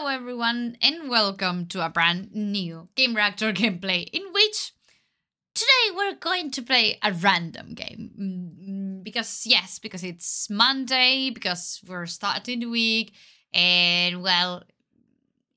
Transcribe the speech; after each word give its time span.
Hello 0.00 0.12
everyone 0.12 0.78
and 0.80 1.10
welcome 1.10 1.66
to 1.66 1.84
a 1.84 1.90
brand 1.90 2.34
new 2.34 2.88
Gamereactor 2.96 3.54
gameplay 3.54 4.08
in 4.10 4.22
which 4.32 4.72
today 5.54 5.94
we're 5.94 6.14
going 6.14 6.50
to 6.52 6.62
play 6.62 6.98
a 7.02 7.12
random 7.12 7.74
game. 7.74 8.10
Mm, 8.18 9.04
Because 9.04 9.42
yes, 9.44 9.78
because 9.78 10.02
it's 10.02 10.48
Monday, 10.48 11.28
because 11.28 11.82
we're 11.86 12.06
starting 12.06 12.60
the 12.60 12.70
week 12.70 13.12
and 13.52 14.22
well, 14.22 14.62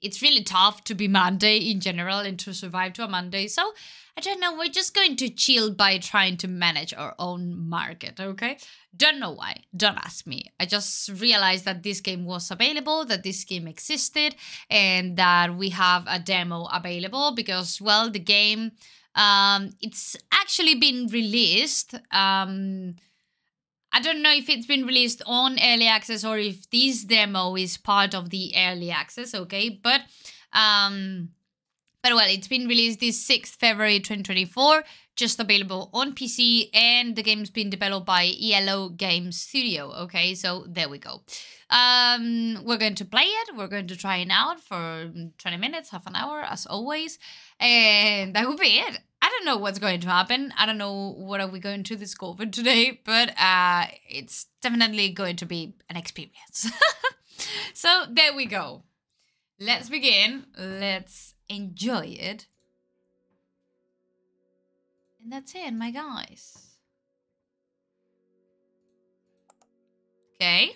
it's 0.01 0.21
really 0.21 0.43
tough 0.43 0.83
to 0.83 0.93
be 0.93 1.07
Monday 1.07 1.59
in 1.59 1.79
general 1.79 2.19
and 2.19 2.37
to 2.39 2.53
survive 2.53 2.91
to 2.93 3.05
a 3.05 3.07
Monday. 3.07 3.47
So 3.47 3.71
I 4.17 4.19
don't 4.19 4.41
know, 4.41 4.57
we're 4.57 4.67
just 4.67 4.93
going 4.93 5.15
to 5.15 5.29
chill 5.29 5.73
by 5.73 5.99
trying 5.99 6.35
to 6.37 6.49
manage 6.49 6.93
our 6.93 7.15
own 7.17 7.69
market, 7.69 8.19
okay? 8.19 8.57
Don't 8.95 9.19
know 9.19 9.31
why. 9.31 9.63
Don't 9.75 9.97
ask 9.97 10.27
me. 10.27 10.51
I 10.59 10.65
just 10.65 11.09
realized 11.09 11.65
that 11.65 11.81
this 11.81 11.99
game 11.99 12.25
was 12.25 12.51
available, 12.51 13.05
that 13.05 13.23
this 13.23 13.43
game 13.43 13.67
existed, 13.67 14.35
and 14.69 15.17
that 15.17 15.55
we 15.55 15.69
have 15.69 16.03
a 16.07 16.19
demo 16.19 16.65
available 16.65 17.33
because, 17.33 17.81
well, 17.81 18.11
the 18.11 18.19
game, 18.19 18.73
um, 19.15 19.71
it's 19.81 20.15
actually 20.31 20.75
been 20.75 21.07
released. 21.07 21.95
Um, 22.11 22.95
I 23.91 23.99
don't 24.01 24.21
know 24.21 24.33
if 24.33 24.49
it's 24.49 24.65
been 24.65 24.85
released 24.85 25.21
on 25.25 25.57
early 25.63 25.87
access 25.87 26.23
or 26.25 26.37
if 26.37 26.69
this 26.71 27.03
demo 27.03 27.55
is 27.55 27.77
part 27.77 28.15
of 28.15 28.31
the 28.31 28.53
early 28.57 28.89
access, 28.89 29.35
okay? 29.35 29.69
But 29.69 30.01
um 30.51 31.29
but 32.01 32.13
well, 32.15 32.27
it's 32.29 32.49
been 32.49 32.67
released 32.67 32.99
this 32.99 33.25
6th 33.25 33.55
February 33.55 33.99
2024, 34.01 34.83
just 35.15 35.39
available 35.39 35.89
on 35.93 36.13
PC, 36.13 36.69
and 36.73 37.15
the 37.15 37.23
game's 37.23 37.49
been 37.49 37.69
developed 37.69 38.05
by 38.05 38.31
ELO 38.41 38.89
Game 38.89 39.31
Studio. 39.31 39.91
Okay, 40.03 40.35
so 40.35 40.65
there 40.67 40.89
we 40.89 40.97
go. 40.97 41.21
Um, 41.69 42.63
we're 42.65 42.77
going 42.77 42.95
to 42.95 43.05
play 43.05 43.23
it. 43.23 43.55
We're 43.55 43.67
going 43.67 43.87
to 43.87 43.95
try 43.95 44.17
it 44.17 44.29
out 44.31 44.59
for 44.59 45.11
20 45.37 45.57
minutes, 45.57 45.89
half 45.89 46.05
an 46.07 46.15
hour, 46.15 46.41
as 46.41 46.65
always, 46.65 47.19
and 47.59 48.35
that 48.35 48.47
will 48.47 48.57
be 48.57 48.79
it. 48.79 48.99
I 49.21 49.29
don't 49.29 49.45
know 49.45 49.57
what's 49.57 49.79
going 49.79 50.01
to 50.01 50.07
happen. 50.07 50.53
I 50.57 50.65
don't 50.65 50.77
know 50.77 51.13
what 51.17 51.39
are 51.39 51.47
we 51.47 51.59
going 51.59 51.83
to 51.83 51.95
discover 51.95 52.45
today, 52.45 52.99
but 53.05 53.33
uh, 53.39 53.85
it's 54.09 54.47
definitely 54.61 55.09
going 55.09 55.37
to 55.37 55.45
be 55.45 55.75
an 55.89 55.95
experience. 55.95 56.69
so 57.73 58.05
there 58.09 58.35
we 58.35 58.45
go. 58.45 58.83
Let's 59.59 59.89
begin. 59.89 60.47
Let's 60.57 61.35
enjoy 61.47 62.17
it. 62.19 62.47
And 65.23 65.31
that's 65.31 65.55
it, 65.55 65.71
my 65.71 65.89
guys. 65.89 66.75
Okay. 70.35 70.75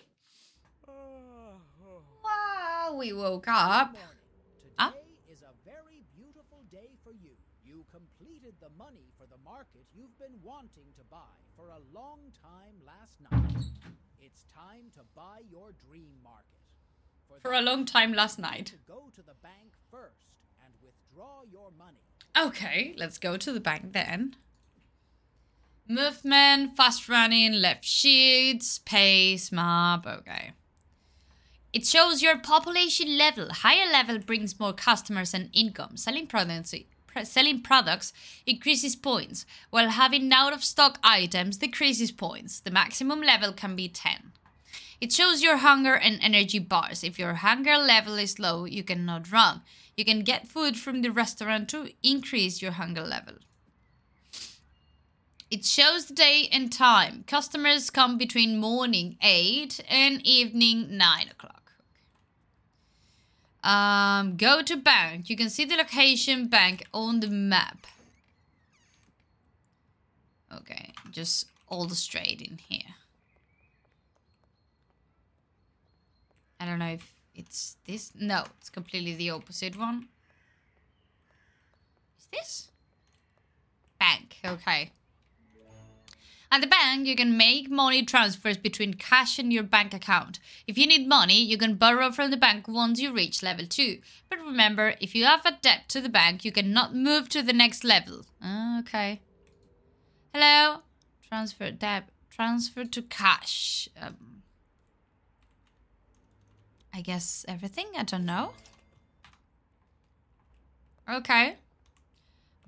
Wow, 2.24 2.96
we 2.98 3.12
woke 3.12 3.48
up. 3.50 3.98
Ah. 4.80 4.94
Is 5.30 5.42
a 5.42 5.52
very 5.66 6.06
beautiful 6.16 6.64
day 6.72 6.96
for 7.04 7.12
you. 7.12 7.32
You 7.66 7.84
completed 7.92 8.56
the 8.62 8.70
money 8.78 9.12
for 9.18 9.26
the 9.26 9.38
market 9.44 9.84
you've 9.94 10.18
been 10.18 10.40
wanting 10.42 10.94
to 10.96 11.04
buy 11.12 11.36
for 11.58 11.68
a 11.68 11.82
long 11.94 12.20
time 12.42 12.76
last 12.86 13.20
night. 13.20 13.66
It's 14.22 14.46
time 14.56 14.86
to 14.94 15.02
buy 15.14 15.42
your 15.52 15.74
dream 15.74 16.14
market. 16.24 17.42
For 17.42 17.52
a 17.52 17.62
long 17.62 17.84
time 17.84 18.14
last 18.14 18.40
night. 18.40 18.68
to 18.68 18.78
go 18.88 19.10
to 19.14 19.22
the 19.22 19.36
bank 19.44 19.74
first 19.92 20.32
and 20.64 20.74
withdraw 20.82 21.42
your 21.52 21.72
money. 21.78 21.98
Okay, 22.38 22.94
let's 22.98 23.18
go 23.18 23.36
to 23.36 23.52
the 23.52 23.60
bank 23.60 23.92
then. 23.92 24.36
Movement, 25.90 26.76
fast 26.76 27.08
running, 27.08 27.54
left 27.54 27.86
sheets, 27.86 28.80
pace, 28.80 29.52
map. 29.52 30.06
Okay. 30.06 30.52
It 31.72 31.86
shows 31.86 32.22
your 32.22 32.38
population 32.40 33.18
level. 33.18 33.50
Higher 33.50 33.90
level 33.90 34.20
brings 34.20 34.60
more 34.60 34.74
customers 34.74 35.34
and 35.34 35.50
income. 35.54 35.96
Selling 35.96 36.28
products, 36.28 36.74
selling 37.24 37.62
products 37.62 38.12
increases 38.46 38.96
points, 38.98 39.46
while 39.70 39.90
having 39.90 40.32
out 40.34 40.54
of 40.54 40.64
stock 40.64 41.00
items 41.04 41.58
decreases 41.58 42.12
points. 42.12 42.60
The 42.60 42.72
maximum 42.72 43.22
level 43.22 43.54
can 43.54 43.76
be 43.76 43.88
10. 43.88 44.34
It 45.00 45.14
shows 45.14 45.42
your 45.42 45.58
hunger 45.58 45.96
and 45.96 46.20
energy 46.22 46.60
bars. 46.60 47.04
If 47.04 47.18
your 47.20 47.36
hunger 47.36 47.78
level 47.78 48.16
is 48.16 48.40
low, 48.40 48.66
you 48.66 48.84
cannot 48.84 49.32
run. 49.32 49.62
You 49.96 50.04
can 50.04 50.22
get 50.22 50.48
food 50.48 50.78
from 50.78 51.02
the 51.02 51.12
restaurant 51.12 51.70
to 51.70 51.92
increase 52.04 52.62
your 52.62 52.72
hunger 52.72 53.04
level. 53.04 53.36
It 55.50 55.64
shows 55.64 56.08
the 56.08 56.14
day 56.14 56.50
and 56.52 56.72
time. 56.72 57.24
Customers 57.26 57.90
come 57.90 58.18
between 58.18 58.58
morning 58.58 59.18
8 59.22 59.80
and 59.90 60.26
evening 60.28 60.98
9 60.98 61.30
o'clock. 61.30 61.72
Um, 63.64 64.36
go 64.36 64.62
to 64.62 64.76
bank. 64.76 65.30
You 65.30 65.38
can 65.38 65.50
see 65.50 65.64
the 65.64 65.76
location 65.76 66.48
bank 66.48 66.86
on 66.94 67.22
the 67.22 67.30
map. 67.30 67.88
Okay, 70.54 70.92
just 71.12 71.48
all 71.70 71.86
the 71.86 71.96
straight 71.96 72.42
in 72.42 72.60
here. 72.68 72.96
I 76.60 76.66
don't 76.66 76.80
know 76.80 76.88
if 76.88 77.14
it's 77.36 77.78
this. 77.86 78.12
No, 78.20 78.46
it's 78.60 78.70
completely 78.70 79.16
the 79.16 79.30
opposite 79.30 79.78
one. 79.78 80.08
Is 82.18 82.28
this? 82.32 82.68
Bank, 84.00 84.38
okay. 84.44 84.92
At 86.50 86.62
the 86.62 86.68
bank, 86.68 87.06
you 87.06 87.16
can 87.16 87.36
make 87.36 87.70
money 87.70 88.04
transfers 88.04 88.56
between 88.58 88.94
cash 88.94 89.38
and 89.38 89.52
your 89.52 89.64
bank 89.64 89.94
account. 89.94 90.40
If 90.66 90.78
you 90.78 90.88
need 90.88 91.08
money, 91.08 91.42
you 91.44 91.58
can 91.58 91.76
borrow 91.76 92.12
from 92.12 92.32
the 92.32 92.38
bank 92.38 92.68
once 92.68 93.02
you 93.02 93.12
reach 93.12 93.44
level 93.44 93.66
2. 93.68 94.00
But 94.30 94.40
remember, 94.40 94.96
if 95.02 95.14
you 95.14 95.26
have 95.26 95.46
a 95.46 95.58
debt 95.62 95.90
to 95.90 96.00
the 96.00 96.10
bank, 96.10 96.46
you 96.46 96.52
cannot 96.54 96.96
move 96.96 97.28
to 97.30 97.44
the 97.44 97.52
next 97.54 97.84
level. 97.84 98.26
Okay. 98.80 99.20
Hello? 100.34 100.84
Transfer 101.28 101.72
debt. 101.72 102.10
Transfer 102.30 102.86
to 102.86 103.02
cash. 103.02 103.90
Um, 104.02 104.44
I 106.94 107.02
guess 107.02 107.44
everything? 107.48 107.88
I 107.98 108.04
don't 108.04 108.26
know. 108.26 108.54
Okay. 111.10 111.58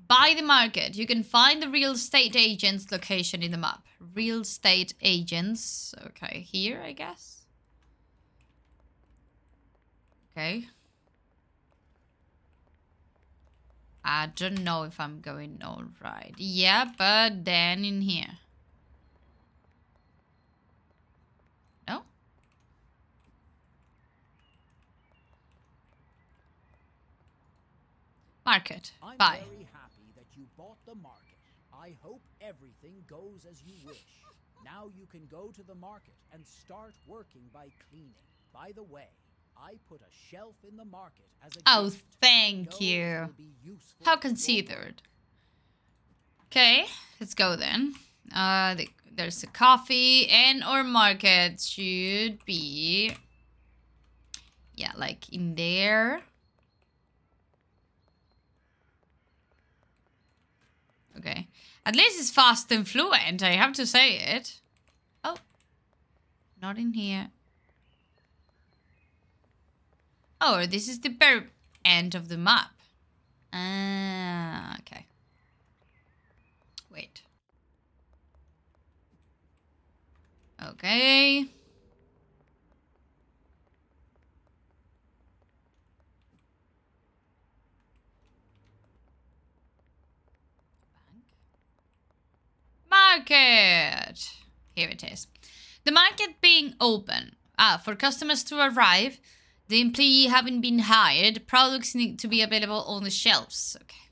Buy 0.10 0.34
the 0.36 0.44
market. 0.44 0.98
You 0.98 1.08
can 1.08 1.24
find 1.24 1.62
the 1.62 1.70
real 1.70 1.92
estate 1.92 2.36
agent's 2.36 2.92
location 2.92 3.42
in 3.42 3.52
the 3.52 3.58
map. 3.58 3.86
Real 4.14 4.42
estate 4.42 4.94
agents. 5.02 5.96
Okay, 6.08 6.42
here, 6.52 6.82
I 6.84 6.92
guess. 6.92 7.46
Okay. 10.32 10.68
I 14.04 14.28
don't 14.36 14.64
know 14.64 14.84
if 14.84 15.00
I'm 15.00 15.20
going 15.20 15.62
all 15.64 15.84
right. 16.04 16.34
Yeah, 16.38 16.86
but 16.98 17.46
then 17.46 17.86
in 17.86 18.02
here. 18.02 18.40
No? 21.88 22.02
Market. 28.46 28.94
Buy. 29.02 29.16
very 29.18 29.68
happy 29.72 30.10
that 30.16 30.26
you 30.36 30.46
bought 30.60 30.78
the 30.86 30.96
market. 30.96 31.40
I 31.74 31.96
hope 32.02 32.22
everything 32.42 32.96
goes 33.08 33.46
as 33.50 33.64
you 33.66 33.74
wish. 33.86 34.04
now 34.66 34.90
you 34.94 35.06
can 35.06 35.26
go 35.32 35.52
to 35.56 35.64
the 35.64 35.76
market 35.76 36.16
and 36.34 36.46
start 36.46 36.94
working 37.08 37.44
by 37.54 37.68
cleaning. 37.90 38.26
By 38.54 38.72
the 38.76 38.84
way, 38.84 39.08
I 39.58 39.76
put 39.88 40.02
a 40.02 40.12
shelf 40.30 40.56
in 40.70 40.76
the 40.76 40.84
market 40.84 41.30
as 41.46 41.56
a 41.56 41.60
Oh, 41.66 41.86
gift. 41.86 42.04
thank 42.22 42.82
you. 42.82 43.30
How 44.04 44.18
considered. 44.18 45.02
Okay, 46.48 46.86
let's 47.22 47.34
go 47.34 47.56
then. 47.56 47.94
Uh, 48.36 48.76
the, 48.76 48.90
there's 49.16 49.42
a 49.44 49.48
coffee 49.48 50.28
and 50.30 50.62
our 50.64 50.84
market 50.84 51.62
should 51.62 52.44
be, 52.44 53.14
yeah, 54.76 54.92
like 54.98 55.30
in 55.30 55.56
there. 55.56 56.22
Okay, 61.18 61.48
at 61.86 61.96
least 61.96 62.20
it's 62.20 62.32
fast 62.32 62.72
and 62.72 62.88
fluent. 62.88 63.44
I 63.44 63.52
have 63.52 63.74
to 63.74 63.86
say 63.86 64.18
it. 64.18 64.60
Oh, 65.24 65.38
not 66.62 66.78
in 66.78 66.94
here. 66.94 67.30
Oh, 70.42 70.66
this 70.66 70.88
is 70.88 71.00
the 71.00 71.10
very 71.10 71.44
end 71.84 72.16
of 72.16 72.30
the 72.30 72.38
map. 72.38 72.72
Ah, 73.52 74.78
okay. 74.80 75.06
Wait. 76.92 77.22
Okay. 80.64 81.48
Market. 93.08 94.30
Here 94.76 94.90
it 94.90 95.04
is. 95.04 95.28
The 95.86 95.92
market 95.92 96.42
being 96.42 96.76
open. 96.80 97.36
Ah, 97.58 97.82
for 97.84 97.96
customers 97.96 98.44
to 98.46 98.56
arrive, 98.60 99.20
The 99.70 99.82
employee 99.82 100.26
having 100.26 100.62
been 100.62 100.80
hired, 100.80 101.46
products 101.48 101.94
need 101.94 102.18
to 102.20 102.28
be 102.28 102.42
available 102.42 102.84
on 102.88 103.04
the 103.04 103.12
shelves. 103.12 103.78
Okay. 103.80 104.10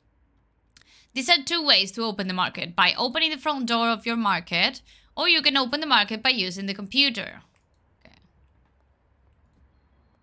These 1.16 1.30
are 1.30 1.44
two 1.44 1.66
ways 1.66 1.92
to 1.94 2.04
open 2.04 2.28
the 2.28 2.34
market 2.34 2.76
by 2.76 2.94
opening 2.96 3.32
the 3.32 3.40
front 3.40 3.66
door 3.66 3.90
of 3.90 4.06
your 4.06 4.16
market, 4.16 4.82
or 5.16 5.28
you 5.28 5.42
can 5.42 5.58
open 5.58 5.80
the 5.80 5.88
market 5.88 6.22
by 6.22 6.30
using 6.30 6.68
the 6.68 6.76
computer. 6.76 7.42
Okay, 8.06 8.18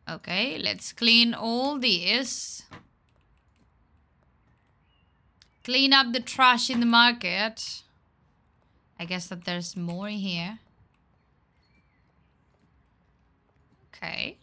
okay 0.08 0.58
let's 0.58 0.92
clean 0.92 1.34
all 1.34 1.80
this. 1.80 2.62
Clean 5.64 5.92
up 5.92 6.12
the 6.12 6.20
trash 6.20 6.70
in 6.70 6.78
the 6.78 6.86
market. 6.86 7.82
I 9.04 9.06
guess 9.06 9.26
that 9.26 9.44
there's 9.44 9.76
more 9.76 10.08
here. 10.08 10.60
Okay. 13.94 14.38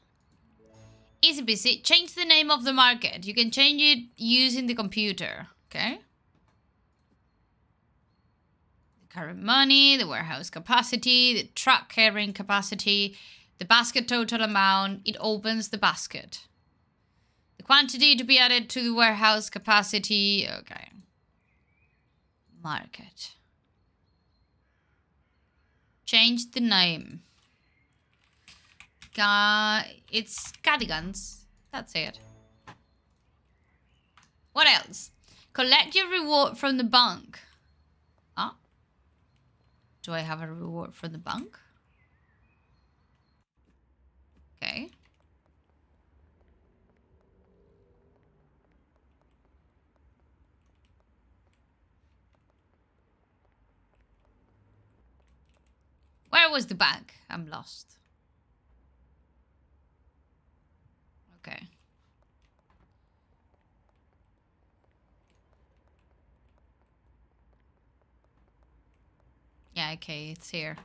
Easy 1.20 1.42
busy. 1.42 1.80
Change 1.80 2.14
the 2.14 2.26
name 2.26 2.52
of 2.52 2.64
the 2.64 2.72
market. 2.72 3.26
You 3.26 3.34
can 3.34 3.50
change 3.50 3.82
it 3.82 4.06
using 4.18 4.68
the 4.68 4.76
computer. 4.76 5.48
Okay. 5.66 6.02
The 9.02 9.08
current 9.12 9.42
money, 9.42 9.98
the 9.98 10.08
warehouse 10.08 10.52
capacity, 10.52 11.34
the 11.34 11.50
truck 11.56 11.92
carrying 11.92 12.32
capacity, 12.32 13.18
the 13.58 13.66
basket 13.66 14.08
total 14.08 14.44
amount. 14.44 15.02
It 15.06 15.18
opens 15.20 15.70
the 15.70 15.80
basket. 15.80 16.42
The 17.58 17.64
quantity 17.64 18.16
to 18.16 18.24
be 18.24 18.38
added 18.38 18.70
to 18.70 18.84
the 18.84 18.94
warehouse 18.94 19.50
capacity. 19.50 20.48
Okay. 20.48 20.92
Market. 22.64 23.32
Change 26.12 26.52
the 26.52 26.60
name. 26.60 27.22
It's 30.12 30.52
Cardigans. 30.62 31.46
That's 31.72 31.96
it. 31.96 32.20
What 34.52 34.68
else? 34.68 35.12
Collect 35.54 35.96
your 35.96 36.10
reward 36.10 36.58
from 36.58 36.76
the 36.76 36.84
bank. 36.84 37.40
Ah. 38.36 38.56
Do 40.04 40.12
I 40.12 40.20
have 40.20 40.42
a 40.42 40.48
reward 40.48 40.94
from 40.94 41.14
the 41.14 41.18
bank? 41.18 41.58
Okay. 44.62 44.90
Where 56.32 56.50
was 56.50 56.66
the 56.68 56.76
bank? 56.76 57.16
I'm 57.30 57.50
lost. 57.50 57.98
Okay. 61.38 61.68
Yeah, 69.76 69.92
okay, 69.96 70.32
it's 70.32 70.50
here. 70.50 70.78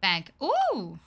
Bank. 0.00 0.30
Ooh! 0.40 0.98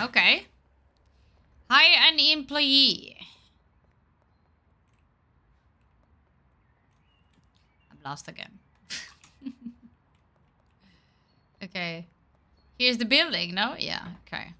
Okay. 0.00 0.46
Hire 1.70 2.12
an 2.12 2.18
employee. 2.18 3.09
Lost 8.04 8.28
again. 8.28 8.58
okay. 11.64 12.06
Here's 12.78 12.98
the 12.98 13.04
building, 13.04 13.54
no? 13.54 13.74
Yeah, 13.78 14.02
okay. 14.26 14.54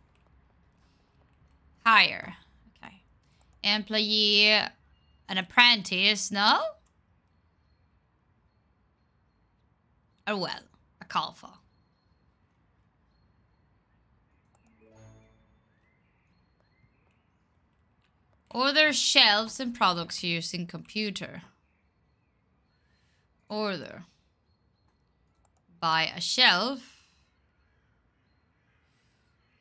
Hire. 1.86 2.34
Okay. 2.84 3.02
Employee, 3.64 4.50
an 5.28 5.38
apprentice, 5.38 6.30
no? 6.30 6.60
Or 10.28 10.36
well, 10.36 10.60
a 11.00 11.04
calfa. 11.06 11.50
Order 18.52 18.92
shelves 18.92 19.60
and 19.60 19.74
products 19.74 20.24
using 20.24 20.66
computer. 20.66 21.42
Order. 23.50 24.04
Buy 25.80 26.12
a 26.16 26.20
shelf. 26.20 27.04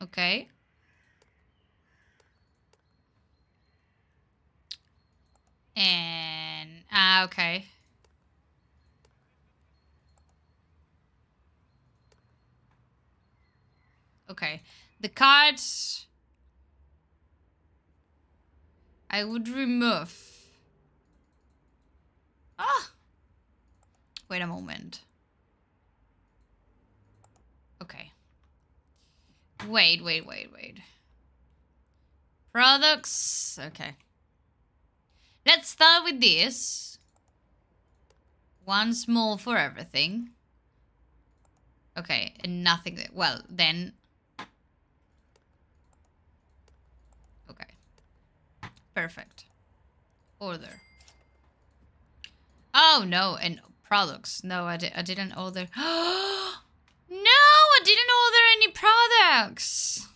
Okay. 0.01 0.47
And, 5.75 6.69
ah, 6.91 7.23
okay. 7.23 7.65
Okay. 14.29 14.61
The 15.01 15.09
cards... 15.09 16.05
I 19.09 19.23
would 19.23 19.49
remove. 19.49 20.15
Ah! 22.59 22.91
Wait 24.29 24.41
a 24.41 24.47
moment. 24.47 25.01
Okay. 27.81 28.11
Wait, 29.67 30.03
wait, 30.03 30.25
wait, 30.25 30.49
wait. 30.53 30.77
Products. 32.53 33.59
Okay. 33.59 33.95
Let's 35.45 35.69
start 35.69 36.03
with 36.03 36.21
this. 36.21 36.99
One 38.65 38.93
small 38.93 39.37
for 39.37 39.57
everything. 39.57 40.29
Okay, 41.97 42.33
and 42.43 42.63
nothing. 42.63 42.99
Well, 43.11 43.41
then. 43.49 43.93
Okay. 47.49 47.65
Perfect. 48.93 49.45
Order. 50.39 50.81
Oh, 52.73 53.03
no, 53.07 53.37
and 53.41 53.59
products. 53.89 54.43
No, 54.43 54.65
I, 54.65 54.77
di 54.77 54.91
I 54.95 55.01
didn't 55.01 55.33
order. 55.35 55.67
No, 57.11 57.41
I 57.75 57.79
didn't 57.83 58.11
order 58.23 58.43
any 58.55 58.67
products. 58.71 60.07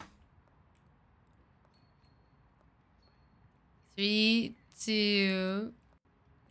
Three, 3.96 4.54
two, 4.80 5.74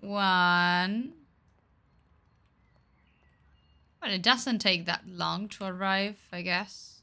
one. 0.00 1.12
Well, 4.02 4.10
it 4.10 4.20
doesn't 4.20 4.58
take 4.58 4.84
that 4.86 5.02
long 5.06 5.48
to 5.50 5.64
arrive, 5.64 6.18
I 6.32 6.42
guess. 6.42 7.02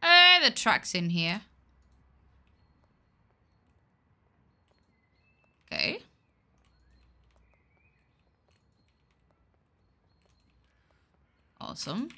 Eh, 0.00 0.38
the 0.44 0.52
truck's 0.52 0.94
in 0.94 1.10
here. 1.10 1.40
Okay. 5.72 5.98
Awesome. 11.58 12.08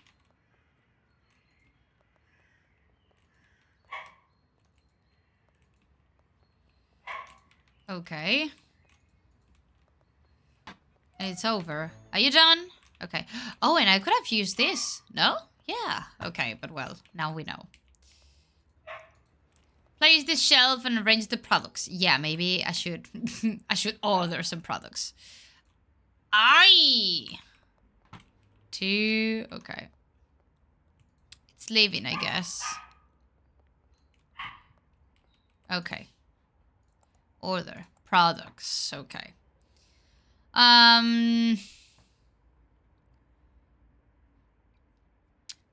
Okay. 7.88 8.50
It's 11.20 11.44
over. 11.44 11.92
Are 12.12 12.18
you 12.18 12.32
done? 12.32 12.58
Okay. 13.04 13.24
Oh, 13.62 13.76
and 13.76 13.88
I 13.88 14.00
could 14.00 14.12
have 14.14 14.26
used 14.32 14.56
this. 14.56 15.00
No? 15.14 15.36
Yeah. 15.66 16.02
Okay, 16.24 16.58
but 16.60 16.72
well, 16.72 16.98
now 17.14 17.32
we 17.32 17.44
know. 17.44 17.66
Place 20.04 20.24
the 20.24 20.36
shelf 20.36 20.84
and 20.84 20.98
arrange 20.98 21.28
the 21.28 21.38
products. 21.38 21.88
Yeah, 21.88 22.18
maybe 22.18 22.62
I 22.62 22.72
should 22.72 23.08
I 23.70 23.74
should 23.74 23.98
order 24.02 24.42
some 24.42 24.60
products. 24.60 25.14
I 26.30 27.26
two 28.70 29.46
okay. 29.50 29.88
It's 31.56 31.70
leaving, 31.70 32.04
I 32.04 32.16
guess. 32.16 32.62
Okay. 35.72 36.08
Order 37.40 37.86
products. 38.04 38.92
Okay. 38.92 39.32
Um 40.52 41.56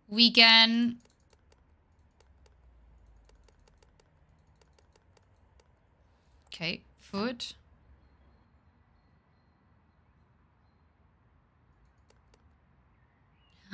we 0.07 0.31
can 0.31 0.99
Okay, 6.61 6.81
food. 6.99 7.43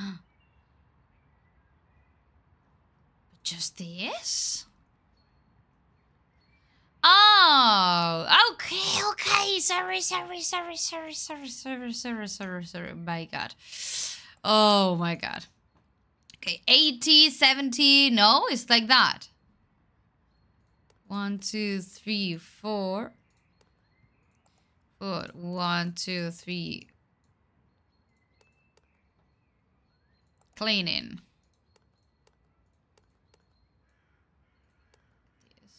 Just 3.42 3.76
this? 3.76 4.64
Oh, 7.04 8.26
okay, 8.52 9.02
okay. 9.10 9.58
Sorry, 9.58 10.00
sorry, 10.00 10.40
sorry, 10.40 10.76
sorry, 10.76 11.12
sorry, 11.12 11.48
sorry, 11.48 11.92
sorry, 11.92 12.26
sorry, 12.26 12.64
sorry. 12.64 12.94
My 12.94 13.26
God. 13.30 13.52
Oh, 14.42 14.96
my 14.96 15.14
God. 15.14 15.44
Okay, 16.36 16.62
80, 16.66 17.28
70. 17.28 18.08
No, 18.12 18.46
it's 18.50 18.70
like 18.70 18.86
that. 18.86 19.28
One, 21.08 21.38
two, 21.38 21.80
three, 21.80 22.36
four. 22.36 23.12
Four. 24.98 25.24
One, 25.32 25.92
two, 25.92 26.30
three. 26.30 26.86
Cleaning. 30.54 31.20
Yes. 35.62 35.72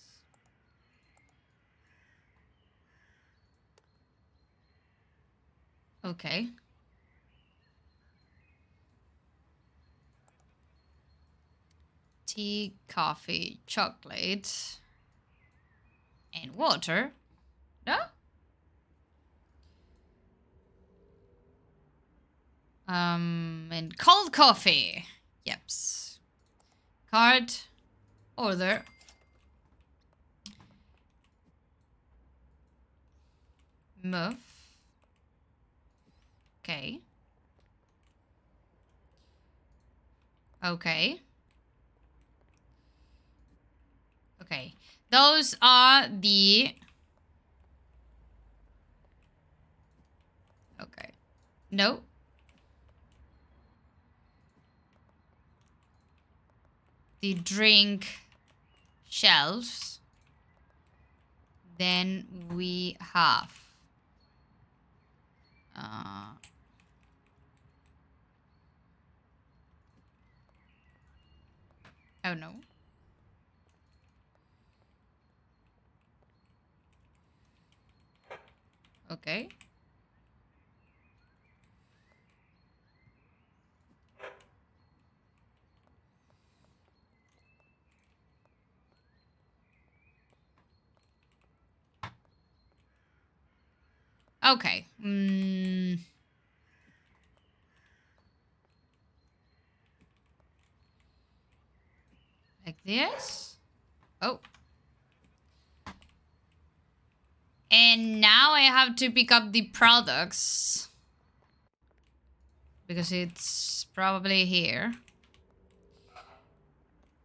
Okay. 6.03 6.49
Tea, 12.25 12.73
coffee, 12.87 13.59
chocolate, 13.67 14.79
and 16.33 16.55
water. 16.55 17.11
No? 17.85 17.97
Um, 22.87 23.69
and 23.71 23.97
cold 23.97 24.33
coffee. 24.33 25.05
Yeps. 25.45 26.17
Card. 27.11 27.53
Order. 28.37 28.83
Move. 34.01 34.37
Okay. 36.63 36.99
Okay. 40.63 41.21
Okay. 44.41 44.73
Those 45.11 45.55
are 45.61 46.07
the... 46.07 46.75
Okay. 50.79 51.11
No. 51.71 52.01
The 57.21 57.33
drink 57.33 58.07
shelves. 59.09 59.99
Then 61.77 62.27
we 62.53 62.95
have... 63.13 63.51
Uh, 65.75 66.33
oh 72.25 72.33
no. 72.33 72.53
Okay. 79.11 79.49
Okay. 94.45 94.85
Mm. 95.03 95.99
Like 102.65 102.77
this. 102.85 103.57
Oh. 104.21 104.39
And 107.71 108.19
now 108.19 108.53
I 108.53 108.61
have 108.61 108.95
to 108.97 109.11
pick 109.11 109.31
up 109.31 109.51
the 109.51 109.63
products. 109.63 110.89
Because 112.87 113.11
it's 113.11 113.85
probably 113.93 114.45
here. 114.45 114.93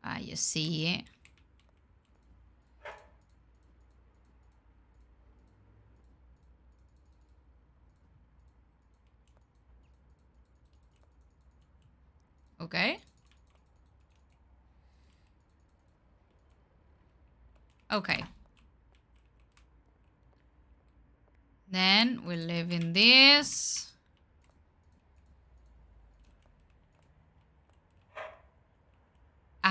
Ah, 0.05 0.19
you 0.19 0.37
see 0.37 0.89
it. 0.89 1.05
Okay. 12.61 13.01
Okay. 17.91 18.25
Then 21.75 22.23
we 22.25 22.37
live 22.37 22.71
in 22.71 22.93
this. 22.93 23.91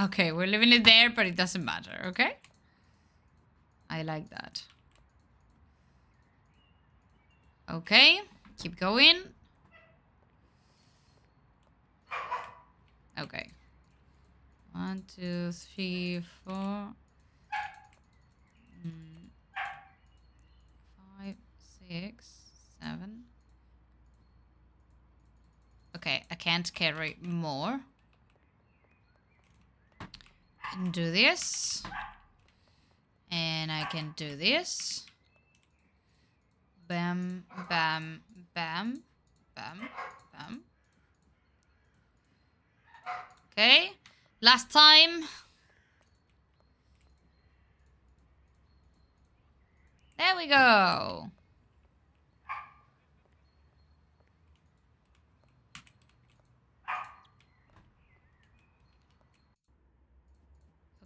Okay, 0.03 0.33
we're 0.33 0.48
living 0.48 0.74
it 0.74 0.83
there, 0.83 1.10
but 1.10 1.25
it 1.25 1.38
doesn't 1.38 1.63
matter, 1.63 2.07
okay? 2.07 2.36
I 3.89 4.01
like 4.03 4.29
that. 4.31 4.63
Okay, 7.72 8.19
keep 8.62 8.77
going. 8.77 9.22
Okay. 13.17 13.50
One, 14.74 15.05
two, 15.15 15.53
three, 15.53 16.22
four. 16.43 16.89
Mm. 18.86 19.12
Six, 21.94 22.26
seven. 22.82 23.26
Okay, 25.96 26.24
I 26.32 26.34
can't 26.34 26.74
carry 26.74 27.18
more. 27.22 27.82
Can 30.72 30.90
do 30.90 31.12
this. 31.12 31.84
And 33.30 33.72
I 33.72 33.84
can 33.92 34.16
do 34.18 34.36
this. 34.36 35.06
Bam, 36.88 37.46
bam, 37.70 38.24
bam, 38.56 39.04
bam, 39.54 39.90
bam. 40.32 40.64
Okay. 43.52 43.92
Last 44.42 44.72
time. 44.72 45.26
There 50.18 50.36
we 50.36 50.48
go. 50.48 51.30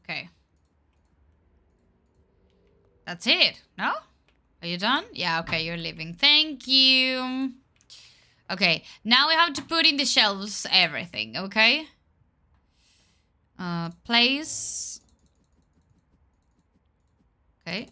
Okay. 0.09 0.29
That's 3.07 3.25
it, 3.25 3.61
no? 3.77 3.93
Are 4.61 4.67
you 4.67 4.77
done? 4.77 5.05
Yeah, 5.13 5.39
okay, 5.39 5.63
you're 5.63 5.77
leaving. 5.77 6.13
Thank 6.13 6.67
you. 6.67 7.53
Okay, 8.51 8.83
now 9.05 9.29
we 9.29 9.33
have 9.33 9.53
to 9.53 9.61
put 9.61 9.85
in 9.85 9.95
the 9.95 10.03
shelves 10.03 10.67
everything, 10.69 11.37
okay? 11.37 11.87
Uh, 13.57 13.91
place. 14.03 14.99
Okay. 17.61 17.87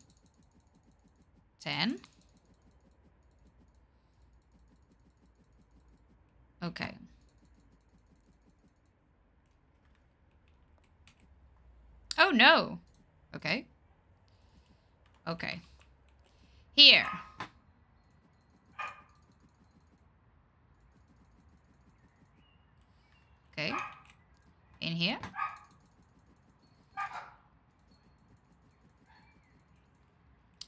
10. 1.61 1.99
Okay. 6.61 6.97
Oh 12.17 12.31
no. 12.31 12.79
Okay. 13.33 13.65
Okay. 15.27 15.59
Here. 16.75 17.07
Okay. 23.53 23.73
In 24.81 24.93
here. 24.93 25.17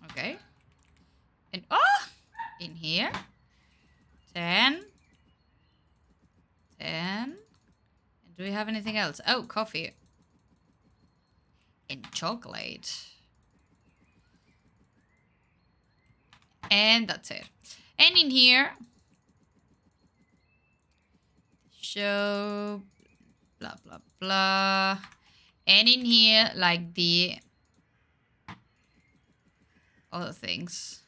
Okay. 0.05 0.37
And 1.53 1.63
oh, 1.69 2.07
in 2.59 2.71
here. 2.71 3.11
10. 4.33 4.85
10. 6.79 6.79
And 6.79 7.33
do 8.37 8.43
we 8.43 8.51
have 8.51 8.67
anything 8.67 8.97
else? 8.97 9.19
Oh, 9.27 9.43
coffee. 9.43 9.91
And 11.89 12.09
chocolate. 12.11 13.16
And 16.69 17.07
that's 17.07 17.31
it. 17.31 17.45
And 17.97 18.15
in 18.17 18.29
here, 18.29 18.71
show 21.79 22.81
blah 23.59 23.75
blah 23.85 23.99
blah. 24.19 24.97
And 25.65 25.89
in 25.89 26.05
here, 26.05 26.51
like 26.55 26.93
the 26.93 27.35
other 30.11 30.31
things. 30.31 31.03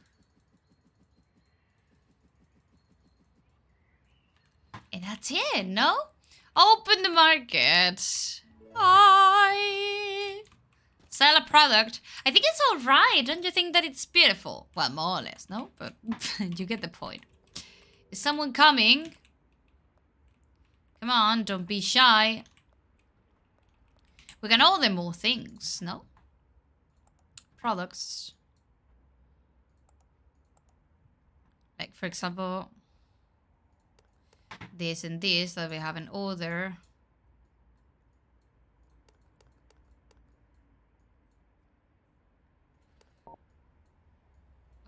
And 4.92 5.04
that's 5.04 5.32
it, 5.32 5.68
no? 5.68 5.96
Open 6.56 7.04
the 7.04 7.10
market. 7.10 8.42
I 8.76 9.09
sell 11.20 11.36
a 11.36 11.42
product. 11.42 12.00
I 12.26 12.32
think 12.32 12.46
it's 12.46 12.62
all 12.68 12.80
right. 12.80 13.22
Don't 13.26 13.44
you 13.44 13.52
think 13.52 13.74
that 13.74 13.84
it's 13.84 14.06
beautiful? 14.06 14.70
Well, 14.74 14.90
more 14.90 15.20
or 15.20 15.22
less, 15.22 15.48
no? 15.50 15.70
But 15.78 15.94
you 16.40 16.66
get 16.66 16.82
the 16.82 16.88
point. 16.88 17.24
Is 18.10 18.20
someone 18.20 18.54
coming? 18.54 19.16
Come 21.02 21.10
on, 21.10 21.44
don't 21.44 21.68
be 21.68 21.82
shy. 21.82 22.44
We 24.42 24.48
can 24.48 24.62
order 24.62 24.90
more 24.90 25.14
things, 25.14 25.82
no? 25.82 26.04
Products. 27.58 28.34
Like, 31.78 31.94
for 31.96 32.06
example, 32.06 32.72
this 34.74 35.04
and 35.04 35.20
this 35.20 35.54
that 35.56 35.70
we 35.70 35.76
have 35.76 35.98
an 35.98 36.10
order. 36.12 36.78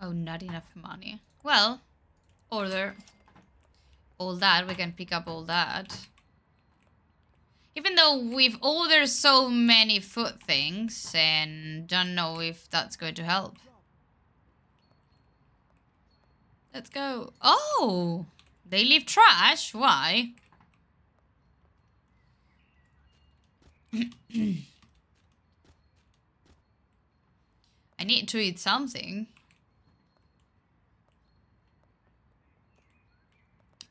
Oh, 0.02 0.10
not 0.10 0.42
enough 0.42 0.66
money. 0.74 1.20
Well, 1.44 1.80
order 2.50 2.96
all 4.18 4.34
that. 4.34 4.66
We 4.66 4.74
can 4.74 4.92
pick 4.92 5.12
up 5.12 5.28
all 5.28 5.44
that. 5.44 5.96
Even 7.76 7.94
though 7.94 8.18
we've 8.18 8.58
ordered 8.60 9.06
so 9.08 9.48
many 9.48 10.00
food 10.00 10.40
things 10.44 11.12
and 11.14 11.86
don't 11.86 12.16
know 12.16 12.40
if 12.40 12.68
that's 12.68 12.96
going 12.96 13.14
to 13.14 13.22
help. 13.22 13.56
Let's 16.74 16.90
go. 16.90 17.32
Oh! 17.40 18.26
They 18.68 18.84
leave 18.84 19.06
trash? 19.06 19.72
Why? 19.72 20.32
I 23.94 24.04
need 28.04 28.26
to 28.28 28.38
eat 28.38 28.58
something. 28.58 29.28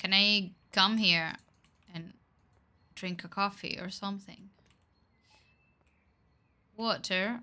Can 0.02 0.16
I 0.16 0.50
come 0.72 0.98
here 0.98 1.36
and 1.94 2.14
drink 2.96 3.24
a 3.24 3.28
coffee 3.28 3.78
or 3.80 3.92
something? 3.92 4.50
Water. 6.76 7.42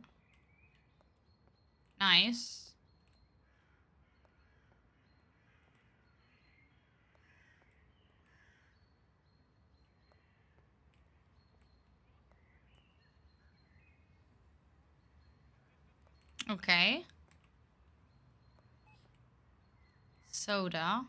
Nice. 2.01 2.73
Okay. 16.51 17.05
Soda. 20.33 21.05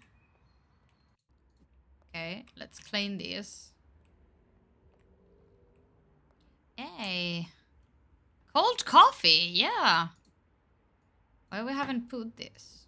Okay, 2.19 2.43
let's 2.59 2.79
clean 2.79 3.17
this. 3.17 3.71
Hey. 6.75 7.47
Cold 8.53 8.83
coffee, 8.83 9.49
yeah. 9.53 10.09
Why 11.47 11.63
we 11.63 11.71
haven't 11.71 12.09
put 12.09 12.35
this? 12.35 12.87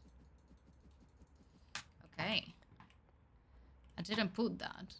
Okay. 2.14 2.54
I 3.98 4.02
didn't 4.02 4.34
put 4.34 4.60
that. 4.60 4.96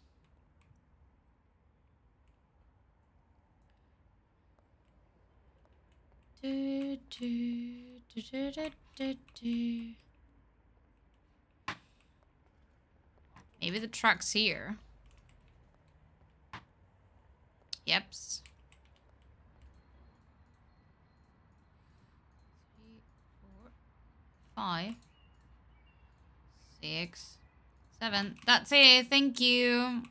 Do, 6.40 6.96
do, 7.10 7.82
do, 8.14 8.22
do, 8.22 8.50
do, 8.50 8.70
do, 8.96 9.14
do. 9.42 9.92
Maybe 13.62 13.78
the 13.78 13.86
truck's 13.86 14.32
here. 14.32 14.76
Yeps. 17.86 18.40
Three, 22.74 23.00
four, 23.40 23.70
five, 24.56 24.94
six, 26.80 27.38
seven. 28.00 28.36
That's 28.44 28.72
it. 28.72 29.08
Thank 29.08 29.38
you. 29.38 30.02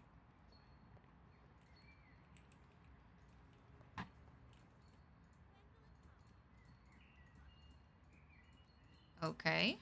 Okay. 9.21 9.77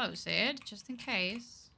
Close 0.00 0.24
it, 0.26 0.64
just 0.64 0.88
in 0.88 0.96
case. 0.96 1.68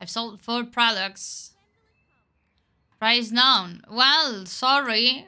I've 0.00 0.08
sold 0.08 0.40
four 0.40 0.64
products. 0.64 1.52
Price 2.98 3.30
known. 3.30 3.82
Well, 3.90 4.46
sorry. 4.46 5.26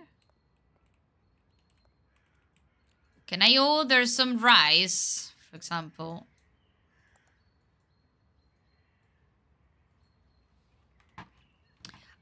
Can 3.26 3.42
I 3.42 3.58
order 3.58 4.06
some 4.06 4.38
rice, 4.38 5.32
for 5.50 5.56
example? 5.56 6.26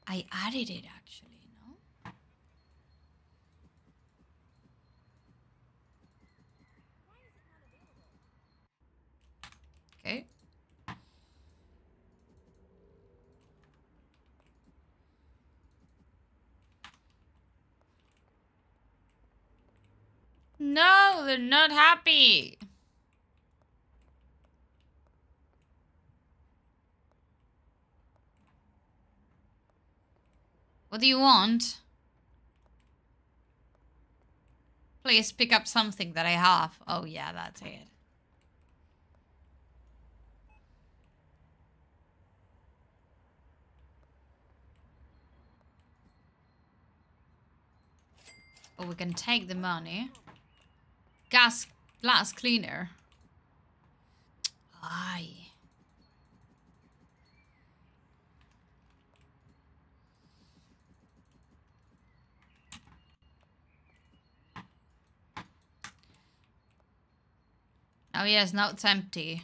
I 0.09 0.25
added 0.33 0.69
it 0.69 0.85
actually, 0.97 1.38
no? 1.55 2.12
Okay. 10.01 10.27
They're 21.24 21.38
not 21.38 21.70
happy. 21.70 22.59
What 30.88 31.00
do 31.00 31.07
you 31.07 31.18
want? 31.18 31.78
Please 35.02 35.33
pick 35.33 35.52
up 35.52 35.66
something 35.66 36.12
that 36.14 36.26
I 36.26 36.31
have. 36.31 36.78
Oh 36.87 37.04
yeah, 37.04 37.33
that's 37.33 37.61
it. 37.62 37.88
Oh, 48.78 48.87
we 48.87 48.94
can 48.94 49.12
take 49.12 49.48
the 49.48 49.54
money. 49.54 50.11
Gas, 51.31 51.67
glass 52.01 52.33
cleaner. 52.33 52.91
Aye. 54.83 55.35
Oh 68.14 68.25
yes, 68.25 68.53
now 68.53 68.71
it's 68.71 68.85
empty. 68.85 69.43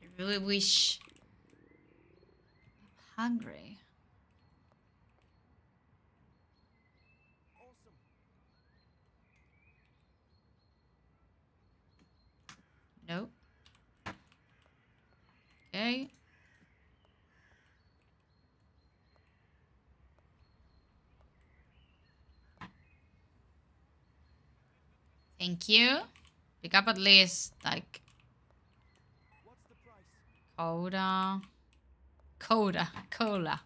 I 0.00 0.06
really 0.18 0.38
wish... 0.38 1.00
I'm 3.16 3.38
hungry. 3.38 3.79
Nope. 13.10 13.30
Okay. 15.74 16.08
Thank 25.40 25.68
you. 25.68 25.98
Pick 26.62 26.72
up 26.76 26.86
at 26.86 26.98
least 26.98 27.52
like? 27.64 28.00
Coda. 30.56 31.40
Coda. 32.38 32.90
Cola. 33.10 33.62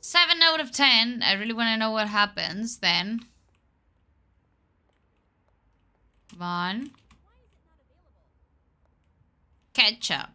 7 0.00 0.42
out 0.42 0.58
of 0.58 0.72
10. 0.72 1.22
I 1.22 1.34
really 1.34 1.52
want 1.52 1.68
to 1.68 1.76
know 1.76 1.92
what 1.92 2.08
happens 2.08 2.78
then. 2.78 3.20
One. 6.36 6.90
Ketchup. 9.80 10.28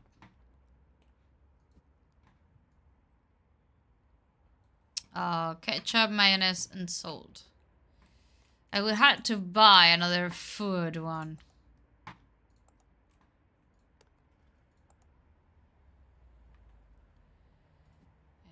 Uh, 5.15 5.53
ketchup, 5.53 6.10
mayonnaise, 6.10 6.67
and 6.73 6.89
salt. 6.89 7.43
I 8.73 8.81
would 8.81 8.95
have 8.95 9.21
to 9.21 9.38
buy 9.38 9.86
another 9.86 10.31
food 10.31 10.97
one. 10.97 11.38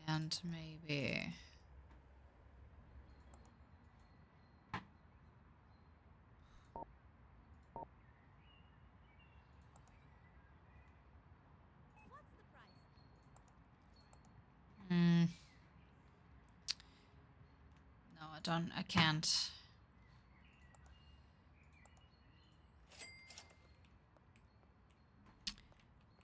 And 0.08 0.40
maybe... 0.44 1.34
Don't. 18.44 18.72
I 18.78 18.82
can't. 18.84 19.50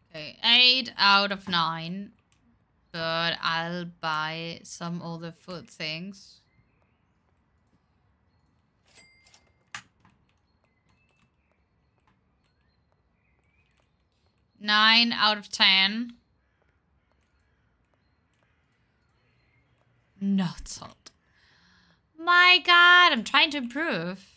Okay, 0.10 0.38
eight 0.44 0.92
out 0.98 1.32
of 1.32 1.48
nine. 1.48 2.12
But 2.92 3.38
I'll 3.42 3.86
buy 3.86 4.60
some 4.64 5.02
other 5.02 5.32
food 5.32 5.70
things. 5.70 6.42
Nine 14.60 15.14
out 15.14 15.38
of 15.38 15.50
ten. 15.50 16.14
Not 20.20 20.68
salt. 20.68 20.99
My 22.22 22.62
god, 22.66 23.14
I'm 23.14 23.24
trying 23.24 23.50
to 23.52 23.58
improve. 23.58 24.28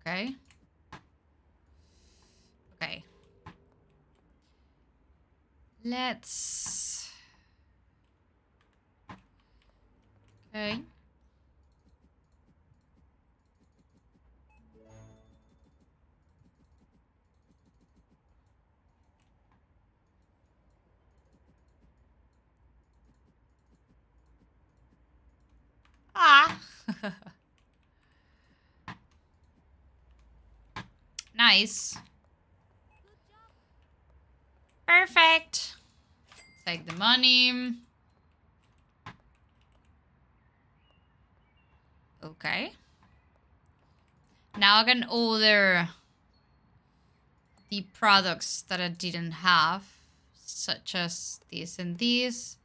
Okay. 0.00 0.36
Okay. 2.80 3.02
Let's... 5.84 7.10
Okay. 10.54 10.80
nice. 31.36 31.96
Perfect. 34.86 35.76
Take 36.66 36.86
the 36.86 36.94
money. 36.94 37.74
Okay. 42.22 42.72
Now 44.56 44.80
I 44.80 44.84
can 44.84 45.06
order 45.08 45.88
the 47.68 47.82
products 47.94 48.62
that 48.62 48.80
I 48.80 48.88
didn't 48.88 49.32
have, 49.32 49.84
such 50.44 50.94
as 50.94 51.40
this 51.50 51.78
and 51.78 51.98
these, 51.98 52.56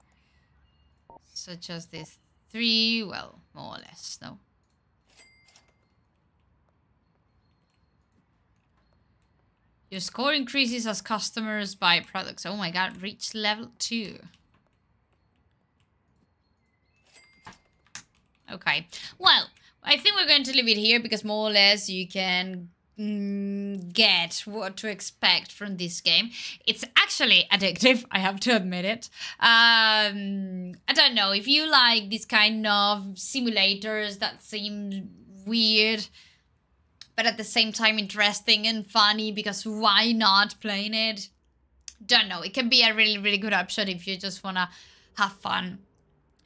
such 1.33 1.69
as 1.69 1.87
these 1.87 2.17
three, 2.49 3.03
well, 3.03 3.42
more 3.53 3.75
or 3.75 3.79
less, 3.79 4.19
no. 4.21 4.39
Your 9.89 9.99
score 9.99 10.33
increases 10.33 10.87
as 10.87 11.01
customers 11.01 11.75
buy 11.75 11.99
products. 11.99 12.47
Oh 12.47 12.55
my 12.55 12.71
god, 12.71 13.01
reach 13.01 13.35
level 13.35 13.71
2. 13.77 14.17
Okay, 18.51 18.87
well, 19.19 19.49
I 19.83 19.97
think 19.97 20.15
we're 20.15 20.27
going 20.27 20.43
to 20.43 20.51
leave 20.51 20.67
it 20.67 20.77
here 20.77 20.99
because 20.99 21.23
more 21.23 21.47
or 21.47 21.51
less 21.51 21.89
you 21.89 22.07
can 22.07 22.69
get 22.97 24.43
what 24.45 24.77
to 24.77 24.89
expect 24.89 25.51
from 25.51 25.77
this 25.77 26.01
game. 26.01 26.29
It's 26.65 26.83
actually 26.97 27.47
addictive, 27.51 28.05
I 28.11 28.19
have 28.19 28.39
to 28.41 28.55
admit 28.55 28.85
it. 28.85 29.09
Um, 29.39 30.75
I 30.87 30.93
don't 30.93 31.15
know, 31.15 31.31
if 31.31 31.47
you 31.47 31.69
like 31.69 32.09
this 32.09 32.25
kind 32.25 32.65
of 32.67 33.03
simulators 33.15 34.19
that 34.19 34.43
seem 34.43 35.09
weird, 35.45 36.07
but 37.15 37.25
at 37.25 37.37
the 37.37 37.43
same 37.43 37.71
time 37.71 37.99
interesting 37.99 38.67
and 38.67 38.85
funny 38.85 39.31
because 39.31 39.65
why 39.65 40.11
not 40.11 40.55
playing 40.61 40.93
it? 40.93 41.29
Don't 42.05 42.27
know, 42.27 42.41
it 42.41 42.53
can 42.53 42.69
be 42.69 42.83
a 42.83 42.93
really, 42.93 43.17
really 43.17 43.37
good 43.37 43.53
option 43.53 43.87
if 43.87 44.07
you 44.07 44.17
just 44.17 44.43
want 44.43 44.57
to 44.57 44.67
have 45.17 45.33
fun 45.33 45.79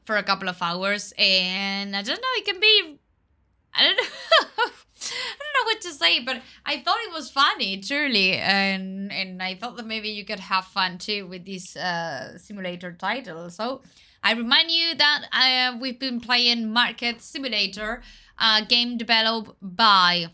for 0.05 0.17
a 0.17 0.23
couple 0.23 0.47
of 0.47 0.61
hours. 0.61 1.13
And 1.17 1.95
I 1.95 2.01
don't 2.01 2.21
know, 2.21 2.27
it 2.35 2.45
can 2.45 2.59
be 2.59 2.99
I 3.73 3.83
don't 3.83 3.97
know. 3.97 4.63
I 5.11 5.37
don't 5.39 5.55
know 5.57 5.65
what 5.65 5.81
to 5.81 5.91
say, 5.91 6.19
but 6.23 6.41
I 6.65 6.79
thought 6.81 6.97
it 7.01 7.13
was 7.13 7.29
funny, 7.29 7.79
truly, 7.79 8.33
and 8.33 9.11
and 9.11 9.41
I 9.41 9.55
thought 9.55 9.77
that 9.77 9.85
maybe 9.85 10.09
you 10.09 10.25
could 10.25 10.39
have 10.39 10.65
fun 10.65 10.97
too 10.97 11.27
with 11.27 11.45
this 11.45 11.75
uh, 11.75 12.37
simulator 12.37 12.91
title. 12.93 13.49
So 13.49 13.81
I 14.23 14.33
remind 14.33 14.71
you 14.71 14.95
that 14.95 15.25
uh, 15.31 15.77
we've 15.79 15.99
been 15.99 16.19
playing 16.19 16.71
Market 16.71 17.21
Simulator, 17.21 18.01
uh, 18.37 18.61
game 18.61 18.97
developed 18.97 19.55
by, 19.61 20.27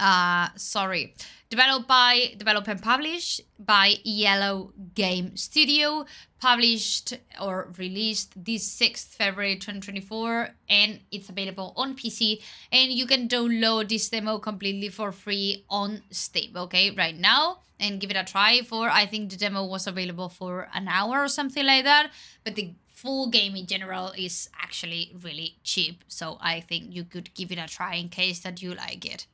uh, 0.00 0.48
sorry, 0.56 1.14
developed 1.50 1.86
by, 1.86 2.34
developed 2.38 2.68
and 2.68 2.82
published 2.82 3.42
by 3.58 3.94
Yellow 4.02 4.72
Game 4.94 5.36
Studio, 5.36 6.06
published 6.40 7.18
or 7.40 7.68
released 7.76 8.32
this 8.42 8.66
6th 8.80 9.14
February 9.14 9.56
2024 9.56 10.48
and 10.70 11.00
it's 11.12 11.28
available 11.28 11.74
on 11.76 11.94
PC 11.94 12.40
and 12.72 12.90
you 12.90 13.06
can 13.06 13.28
download 13.28 13.90
this 13.90 14.08
demo 14.08 14.38
completely 14.38 14.88
for 14.88 15.12
free 15.12 15.64
on 15.68 16.02
Steam, 16.10 16.56
okay, 16.56 16.90
right 16.90 17.18
now 17.18 17.58
and 17.78 18.00
give 18.00 18.10
it 18.10 18.16
a 18.16 18.24
try 18.24 18.62
for, 18.62 18.88
I 18.88 19.06
think 19.06 19.30
the 19.30 19.36
demo 19.36 19.64
was 19.64 19.86
available 19.86 20.28
for 20.28 20.68
an 20.74 20.88
hour 20.88 21.22
or 21.22 21.28
something 21.28 21.64
like 21.64 21.84
that, 21.84 22.10
but 22.44 22.54
the 22.54 22.74
full 22.88 23.28
game 23.28 23.56
in 23.56 23.66
general 23.66 24.12
is 24.16 24.48
actually 24.62 25.14
really 25.22 25.56
cheap, 25.62 26.04
so 26.08 26.38
I 26.40 26.60
think 26.60 26.94
you 26.94 27.04
could 27.04 27.32
give 27.34 27.50
it 27.52 27.58
a 27.58 27.66
try 27.66 27.94
in 27.96 28.08
case 28.08 28.40
that 28.40 28.62
you 28.62 28.74
like 28.74 29.04
it. 29.06 29.26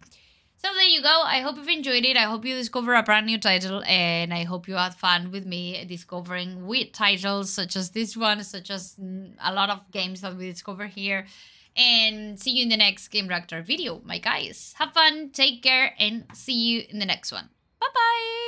So 0.67 0.73
there 0.75 0.89
you 0.89 1.01
go. 1.01 1.23
I 1.25 1.43
hope 1.43 1.59
you've 1.59 1.69
enjoyed 1.69 2.05
it. 2.05 2.17
I 2.17 2.25
hope 2.25 2.45
you 2.45 2.57
discover 2.57 2.95
a 2.95 3.03
brand 3.05 3.27
new 3.27 3.39
title 3.39 3.85
and 3.87 4.35
I 4.35 4.43
hope 4.43 4.67
you 4.67 4.75
had 4.75 4.95
fun 4.95 5.31
with 5.31 5.47
me 5.47 5.85
discovering 5.85 6.67
weird 6.67 6.93
titles 6.93 7.53
such 7.53 7.77
as 7.77 7.91
this 7.91 8.17
one, 8.17 8.43
such 8.43 8.73
as 8.73 8.97
mm, 9.01 9.31
a 9.41 9.55
lot 9.55 9.71
of 9.71 9.89
games 9.93 10.23
that 10.23 10.37
we 10.37 10.51
discover 10.51 10.87
here. 10.89 11.27
And 11.77 12.41
see 12.41 12.51
you 12.51 12.65
in 12.65 12.69
the 12.69 12.77
next 12.77 13.13
Gamereactor 13.13 13.65
video, 13.65 14.01
my 14.05 14.19
guys. 14.19 14.75
Have 14.79 14.93
fun, 14.93 15.31
take 15.31 15.63
care, 15.63 15.95
and 16.01 16.25
see 16.33 16.55
you 16.55 16.83
in 16.91 16.99
the 16.99 17.07
next 17.07 17.31
one. 17.31 17.49
Bye 17.79 17.87
bye! 17.95 18.46